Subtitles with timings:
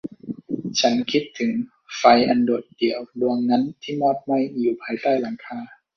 [0.79, 1.51] ฉันคิดถึง
[1.97, 5.59] ไฟอันโดดเดี่ยวดวงนั้นที่มอดไหม้อยู่ภายใต้หลังคา